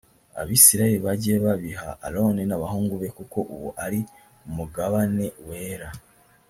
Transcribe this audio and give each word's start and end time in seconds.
abisirayeli 0.41 0.99
bajye 1.05 1.33
babiha 1.45 1.89
aroni 2.05 2.43
n’abahungu 2.47 2.93
be 3.01 3.09
kuko 3.17 3.39
uwo 3.55 3.69
ari 3.85 3.99
umugabane 4.47 5.25
wera 5.47 5.89